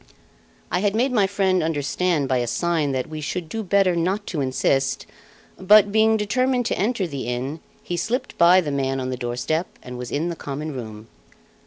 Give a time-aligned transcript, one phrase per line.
[0.71, 4.25] I had made my friend understand by a sign that we should do better not
[4.33, 5.05] to insist;
[5.59, 9.67] but, being determined to enter the inn, he slipped by the man on the doorstep
[9.83, 11.07] and was in the common room.